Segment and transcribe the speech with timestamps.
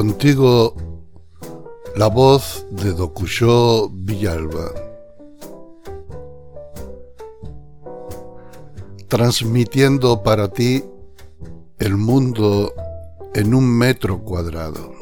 [0.00, 0.74] Contigo
[1.94, 4.72] la voz de Docuyó Villalba.
[9.08, 10.82] Transmitiendo para ti
[11.78, 12.72] el mundo
[13.34, 14.99] en un metro cuadrado.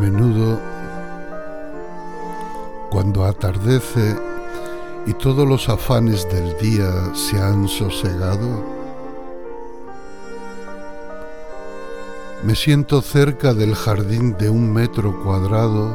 [0.00, 0.60] Menudo,
[2.90, 4.16] cuando atardece
[5.06, 8.64] y todos los afanes del día se han sosegado,
[12.42, 15.90] me siento cerca del jardín de un metro cuadrado,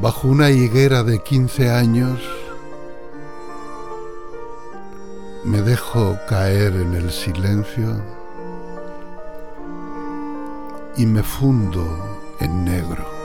[0.00, 2.18] bajo una higuera de 15 años,
[5.44, 8.21] me dejo caer en el silencio
[10.96, 13.22] y me fundo en negro.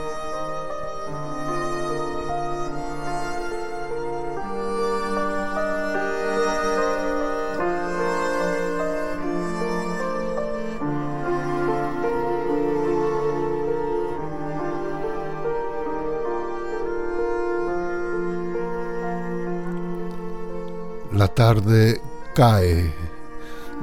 [21.12, 22.00] La tarde
[22.34, 22.94] cae.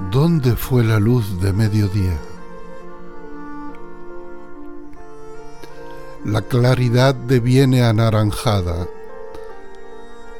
[0.09, 2.17] ¿Dónde fue la luz de mediodía?
[6.25, 8.87] La claridad deviene anaranjada.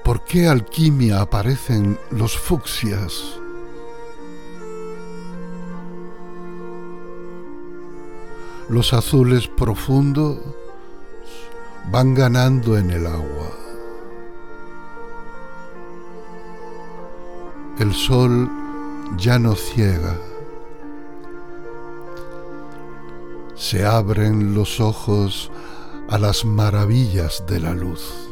[0.03, 3.40] ¿Por qué alquimia aparecen los fucsias?
[8.68, 10.40] Los azules profundos
[11.91, 13.52] van ganando en el agua.
[17.78, 18.50] El sol
[19.17, 20.17] ya no ciega.
[23.53, 25.52] Se abren los ojos
[26.09, 28.29] a las maravillas de la luz.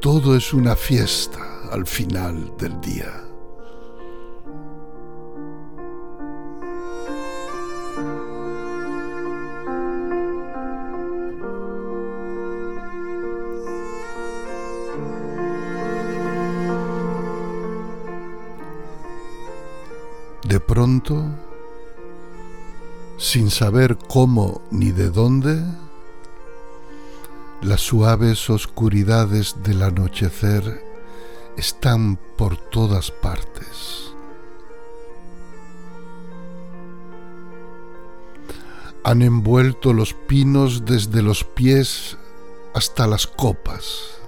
[0.00, 1.40] Todo es una fiesta
[1.70, 3.22] al final del día.
[20.44, 21.24] De pronto,
[23.18, 25.64] sin saber cómo ni de dónde,
[27.62, 30.84] las suaves oscuridades del anochecer
[31.56, 34.12] están por todas partes.
[39.04, 42.18] Han envuelto los pinos desde los pies
[42.74, 44.18] hasta las copas.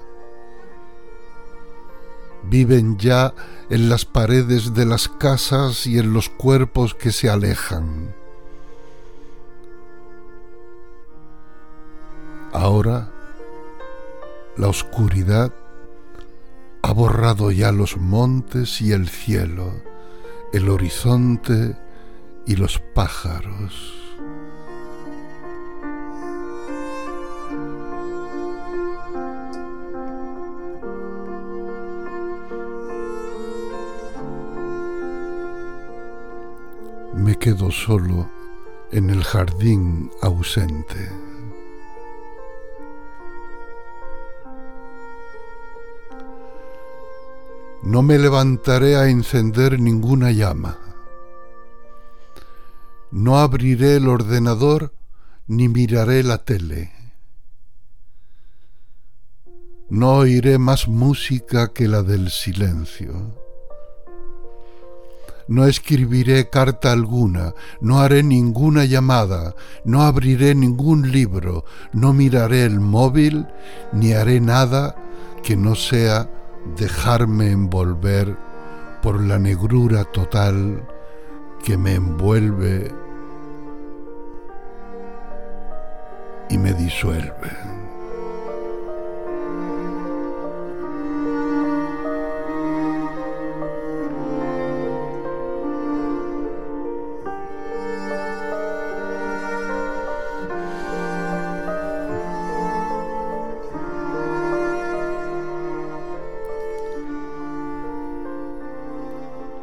[2.44, 3.34] Viven ya
[3.68, 8.14] en las paredes de las casas y en los cuerpos que se alejan.
[12.52, 13.10] Ahora
[14.56, 15.52] la oscuridad
[16.82, 19.72] ha borrado ya los montes y el cielo,
[20.52, 21.76] el horizonte
[22.46, 23.94] y los pájaros.
[37.14, 38.30] Me quedo solo
[38.90, 41.27] en el jardín ausente.
[47.88, 50.76] No me levantaré a encender ninguna llama.
[53.10, 54.92] No abriré el ordenador
[55.46, 56.92] ni miraré la tele.
[59.88, 63.34] No oiré más música que la del silencio.
[65.48, 69.54] No escribiré carta alguna, no haré ninguna llamada,
[69.86, 71.64] no abriré ningún libro,
[71.94, 73.46] no miraré el móvil,
[73.94, 74.94] ni haré nada
[75.42, 76.28] que no sea
[76.76, 78.36] dejarme envolver
[79.02, 80.82] por la negrura total
[81.64, 82.92] que me envuelve
[86.50, 87.67] y me disuelve.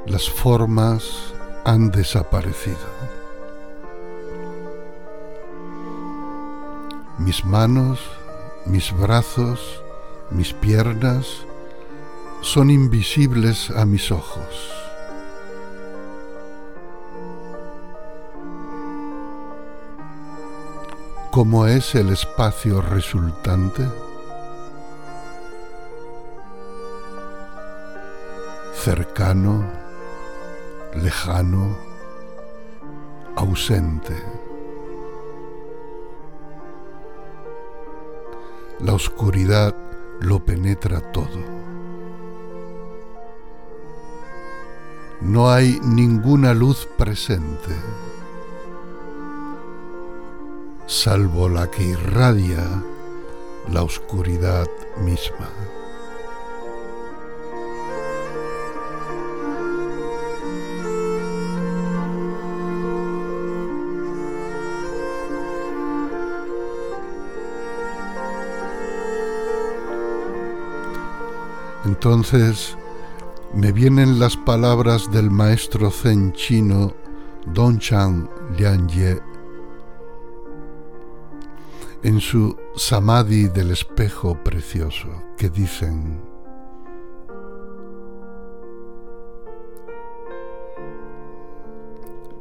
[0.05, 2.77] Las formas han desaparecido.
[7.17, 7.99] Mis manos,
[8.65, 9.81] mis brazos,
[10.29, 11.27] mis piernas
[12.41, 14.71] son invisibles a mis ojos.
[21.31, 23.83] ¿Cómo es el espacio resultante?
[28.73, 29.84] Cercano,
[30.95, 31.77] lejano,
[33.35, 34.15] ausente.
[38.79, 39.75] La oscuridad
[40.19, 41.39] lo penetra todo.
[45.21, 47.75] No hay ninguna luz presente
[50.87, 52.63] salvo la que irradia
[53.71, 55.49] la oscuridad misma.
[71.85, 72.75] Entonces
[73.53, 76.93] me vienen las palabras del maestro zen chino
[77.53, 78.27] Don Chang
[78.57, 79.21] Lianye
[82.01, 86.21] en su samadhi del espejo precioso, que dicen,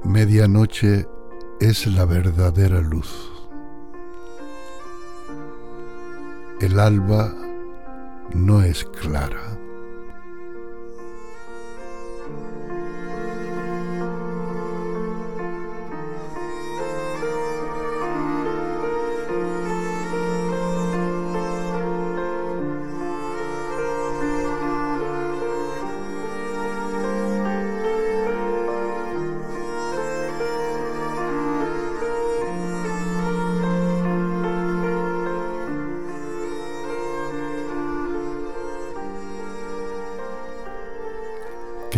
[0.05, 1.07] medianoche
[1.61, 3.31] es la verdadera luz.
[6.61, 7.44] El alba
[8.45, 9.64] no es clara.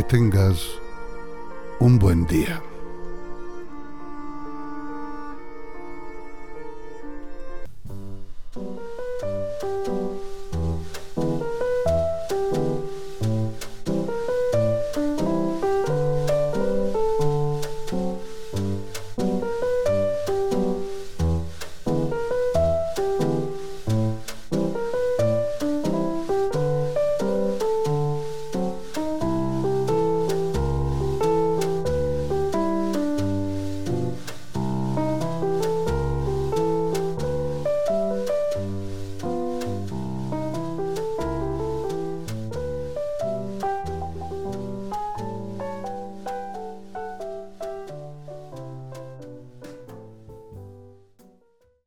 [0.09, 0.81] Tengas
[1.81, 2.63] un buen día.